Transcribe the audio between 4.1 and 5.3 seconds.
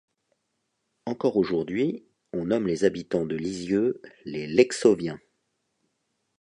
les Lexoviens.